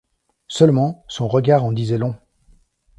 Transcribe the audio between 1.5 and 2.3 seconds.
en disait long!